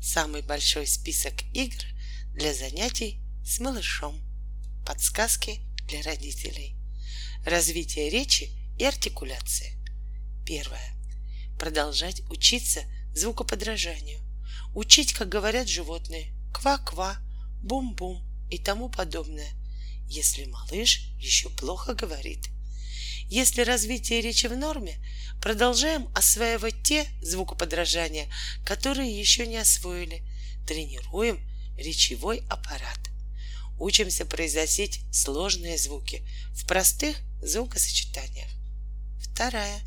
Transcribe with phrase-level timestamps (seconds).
[0.00, 1.76] Самый большой список игр
[2.32, 4.18] для занятий с малышом.
[4.86, 6.76] Подсказки для родителей.
[7.44, 9.78] Развитие речи и артикуляции.
[10.46, 10.96] Первое.
[11.58, 12.82] Продолжать учиться
[13.14, 14.20] звукоподражанию.
[14.74, 17.18] Учить, как говорят животные, ква-ква,
[17.62, 19.52] бум-бум и тому подобное,
[20.06, 22.48] если малыш еще плохо говорит.
[23.30, 24.98] Если развитие речи в норме,
[25.40, 28.28] продолжаем осваивать те звукоподражания,
[28.64, 30.24] которые еще не освоили.
[30.66, 31.40] Тренируем
[31.76, 32.98] речевой аппарат.
[33.78, 38.50] Учимся произносить сложные звуки в простых звукосочетаниях.
[39.20, 39.80] Вторая.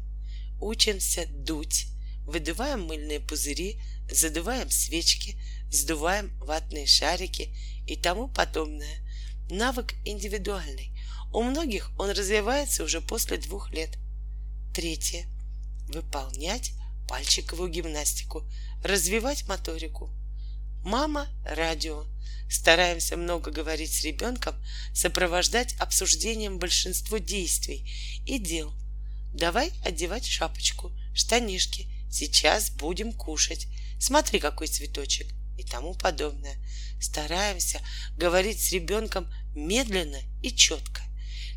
[0.61, 1.87] Учимся дуть.
[2.25, 5.37] Выдуваем мыльные пузыри, задуваем свечки,
[5.69, 7.53] сдуваем ватные шарики
[7.85, 9.05] и тому подобное.
[9.49, 10.92] Навык индивидуальный.
[11.33, 13.97] У многих он развивается уже после двух лет.
[14.71, 15.25] Третье.
[15.87, 16.73] Выполнять
[17.07, 18.43] пальчиковую гимнастику,
[18.83, 20.11] развивать моторику.
[20.83, 22.05] Мама– радио.
[22.51, 24.53] Стараемся много говорить с ребенком,
[24.93, 27.91] сопровождать обсуждением большинство действий
[28.27, 28.71] и дел.
[29.33, 33.65] Давай одевать шапочку, штанишки, сейчас будем кушать.
[33.99, 36.63] Смотри, какой цветочек и тому подобное.
[37.01, 37.81] Стараемся
[38.17, 41.01] говорить с ребенком медленно и четко.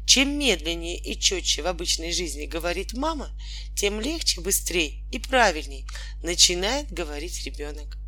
[0.07, 3.29] Чем медленнее и четче в обычной жизни говорит мама,
[3.75, 5.85] тем легче, быстрее и правильней
[6.23, 7.99] начинает говорить ребенок.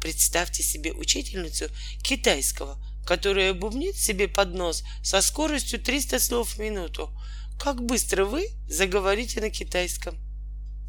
[0.00, 1.66] Представьте себе учительницу
[2.02, 7.14] китайского, которая бубнит себе под нос со скоростью 300 слов в минуту.
[7.60, 10.16] Как быстро вы заговорите на китайском?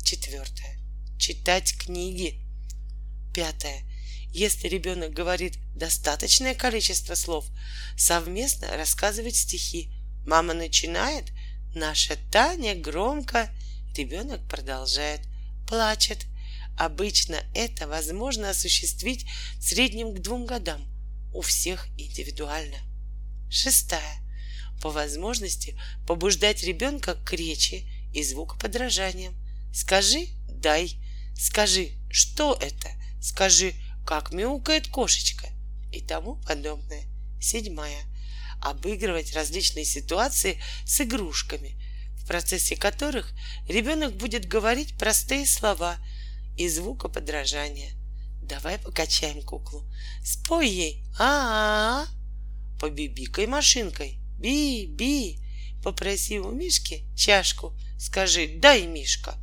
[0.03, 0.79] Четвертое.
[1.19, 2.39] Читать книги.
[3.35, 3.83] Пятое.
[4.29, 7.45] Если ребенок говорит достаточное количество слов,
[7.97, 9.91] совместно рассказывать стихи–
[10.25, 11.31] Мама начинает,
[11.75, 13.49] наша Таня громко,
[13.95, 15.21] ребенок продолжает,
[15.67, 16.25] плачет.
[16.77, 19.25] Обычно это возможно осуществить
[19.57, 20.87] в среднем к двум годам,
[21.33, 22.77] у всех индивидуально.
[23.49, 24.19] Шестая.
[24.81, 29.35] По возможности побуждать ребенка к речи и звукоподражаниям.
[29.73, 30.97] Скажи «дай»,
[31.37, 32.89] скажи «что это»,
[33.21, 33.73] скажи
[34.05, 35.47] «как мяукает кошечка»
[35.91, 37.03] и тому подобное.
[37.39, 38.03] Седьмая
[38.63, 41.77] обыгрывать различные ситуации с игрушками,
[42.15, 43.33] в процессе которых
[43.67, 45.97] ребенок будет говорить простые слова
[46.57, 47.91] и звукоподражания.
[48.41, 49.85] Давай покачаем куклу.
[50.23, 52.79] Спой ей а а, -а.
[52.79, 54.19] Побибикай машинкой.
[54.39, 55.39] Би-би.
[55.83, 57.77] Попроси у Мишки чашку.
[57.99, 59.35] Скажи «дай, Мишка»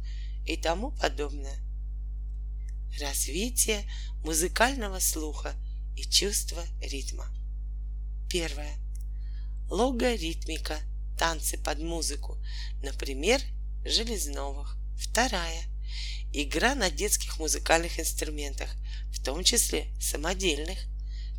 [0.46, 1.58] и тому подобное.
[3.00, 3.90] Развитие
[4.24, 5.54] музыкального слуха
[5.96, 7.26] и чувства ритма.
[8.30, 8.89] Первое
[9.70, 10.78] логаритмика,
[11.18, 12.38] танцы под музыку,
[12.82, 13.40] например,
[13.84, 14.76] Железновых.
[14.98, 15.62] Вторая—
[16.32, 18.68] игра на детских музыкальных инструментах,
[19.10, 20.78] в том числе самодельных.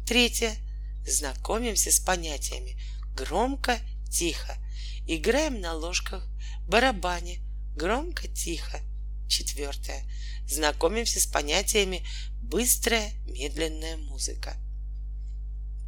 [0.07, 0.55] Третья—
[1.05, 2.81] знакомимся с понятиями
[3.15, 4.57] громко, тихо,
[5.05, 6.27] играем на ложках,
[6.67, 7.41] барабане,
[7.75, 8.79] громко, тихо.
[9.27, 10.03] Четвертое—
[10.47, 12.05] знакомимся с понятиями
[12.41, 14.55] быстрая, медленная музыка.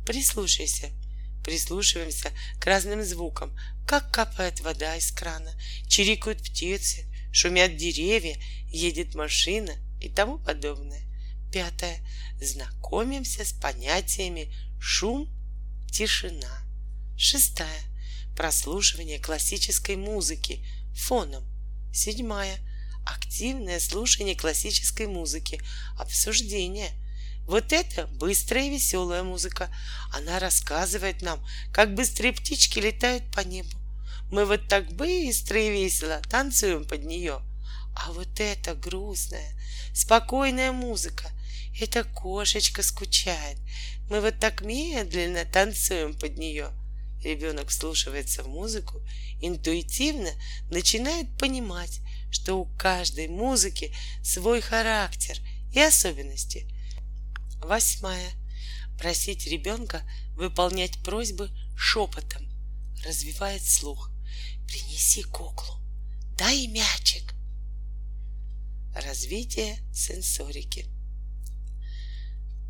[0.06, 0.90] Прислушайся—
[1.44, 3.56] Прислушиваемся к разным звукам,
[3.86, 5.54] как капает вода из крана,
[5.88, 8.38] чирикают птицы, шумят деревья,
[8.70, 11.02] едет машина и тому подобное.
[11.52, 12.00] Пятое.
[12.42, 15.30] Знакомимся с понятиями шум,
[15.92, 16.66] тишина.
[17.18, 17.82] Шестая.
[18.36, 20.66] Прослушивание классической музыки
[20.96, 21.44] фоном.
[21.94, 22.58] Седьмая.
[23.06, 25.62] Активное слушание классической музыки,
[25.98, 26.92] обсуждение–
[27.46, 29.70] вот это быстрая и веселая музыка.
[30.12, 33.70] Она рассказывает нам, как быстрые птички летают по небу.
[34.32, 37.42] Мы вот так быстро и весело танцуем под нее.
[37.96, 39.54] А вот это грустная,
[39.94, 41.30] спокойная музыка.
[41.80, 43.58] Эта кошечка скучает.
[44.10, 46.70] Мы вот так медленно танцуем под нее.
[47.24, 49.02] Ребенок вслушивается в музыку,
[49.42, 50.30] интуитивно
[50.70, 52.00] начинает понимать,
[52.32, 53.94] что у каждой музыки
[54.24, 55.38] свой характер
[55.74, 56.70] и особенности–
[57.64, 58.32] Восьмая.
[58.98, 60.04] Просить ребенка
[60.36, 62.46] выполнять просьбы шепотом.
[63.06, 64.12] Развивает слух.
[64.68, 65.80] Принеси куклу.
[66.38, 67.34] Дай мячик.
[68.96, 70.86] Развитие сенсорики.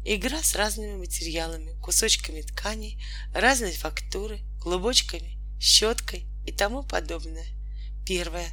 [0.06, 3.02] Игра с разными материалами, кусочками тканей,
[3.34, 7.48] разной фактуры, клубочками, щеткой и тому подобное.
[8.06, 8.50] Первое.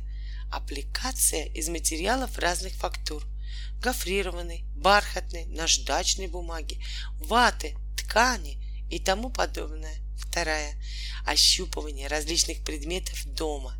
[0.51, 3.25] Аппликация из материалов разных фактур–
[3.81, 6.83] гофрированной, бархатной, наждачной бумаги,
[7.15, 8.59] ваты, ткани
[8.91, 9.97] и тому подобное.
[10.17, 10.81] Вторая.
[11.25, 13.77] Ощупывание различных предметов дома.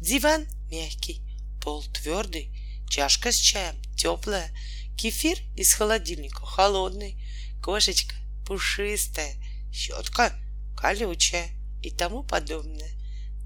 [0.00, 1.22] Диван мягкий,
[1.60, 2.50] пол твердый,
[2.88, 4.50] чашка с чаем теплая,
[4.96, 7.22] Кефир из холодильника холодный,
[7.62, 8.14] кошечка
[8.46, 9.34] пушистая,
[9.72, 10.32] щетка
[10.76, 11.48] колючая
[11.82, 12.90] и тому подобное.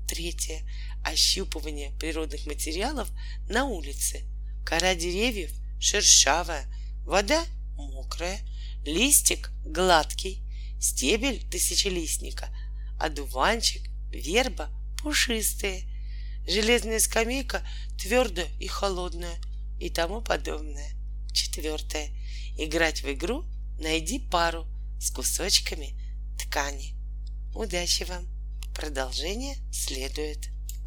[0.09, 0.63] Третье.
[1.05, 3.09] Ощупывание природных материалов
[3.49, 4.25] на улице.
[4.65, 6.67] Кора деревьев шершавая,
[7.05, 7.45] вода
[7.77, 8.41] мокрая,
[8.85, 10.43] листик гладкий,
[10.81, 12.49] стебель тысячелистника,
[12.99, 14.71] одуванчик, верба
[15.03, 15.85] пушистые,
[16.47, 17.67] железная скамейка
[17.99, 19.37] твердая и холодная
[19.79, 20.91] и тому подобное.
[21.33, 22.11] Четвертое.
[22.59, 23.45] Играть в игру
[23.79, 24.67] найди пару
[24.99, 25.95] с кусочками
[26.39, 26.95] ткани.
[27.55, 28.27] Удачи вам!
[28.75, 30.56] Продолжение следует.